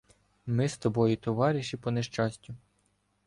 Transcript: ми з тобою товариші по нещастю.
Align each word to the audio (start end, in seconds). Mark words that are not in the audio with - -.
ми 0.45 0.69
з 0.69 0.77
тобою 0.77 1.17
товариші 1.17 1.77
по 1.77 1.91
нещастю. 1.91 2.55